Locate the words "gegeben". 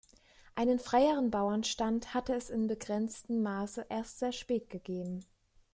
4.71-5.27